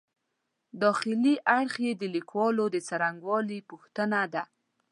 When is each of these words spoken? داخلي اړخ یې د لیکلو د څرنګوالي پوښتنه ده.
داخلي 0.83 1.35
اړخ 1.59 1.73
یې 1.85 1.91
د 2.01 2.03
لیکلو 2.15 2.65
د 2.71 2.77
څرنګوالي 2.87 3.59
پوښتنه 3.69 4.19
ده. 4.33 4.43